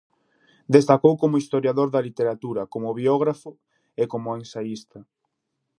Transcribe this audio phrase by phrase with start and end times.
[0.75, 3.51] Destacou como historiador da literatura, como biógrafo
[4.01, 4.99] e como ensaísta.